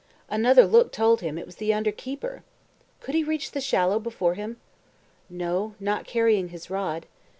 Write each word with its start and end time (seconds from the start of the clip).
Another 0.29 0.65
look 0.65 0.91
told 0.91 1.21
him 1.21 1.35
that 1.35 1.41
it 1.41 1.45
was 1.45 1.57
the 1.57 1.75
under 1.75 1.91
keeper. 1.91 2.41
Could 3.01 3.13
he 3.13 3.23
reach 3.23 3.51
the 3.51 3.61
shallow 3.61 3.99
before 3.99 4.33
him? 4.33 4.57
No, 5.29 5.75
not 5.79 6.07
carrying 6.07 6.47
his 6.49 6.71
rod. 6.71 7.05